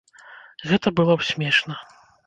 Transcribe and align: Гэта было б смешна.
Гэта 0.71 0.87
было 1.01 1.13
б 1.21 1.29
смешна. 1.31 1.75